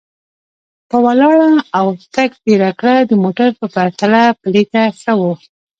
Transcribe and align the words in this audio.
په 0.89 0.97
ولاړه 1.05 1.49
او 1.79 1.87
تګ 2.15 2.29
تېره 2.43 2.71
کړه، 2.79 2.95
د 3.09 3.11
موټر 3.23 3.49
په 3.59 3.65
پرتله 3.73 4.21
پلی 4.41 4.63
تګ 4.73 4.89
ښه 5.01 5.13
و. 5.19 5.21